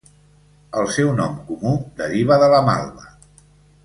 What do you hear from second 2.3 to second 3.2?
de la malva.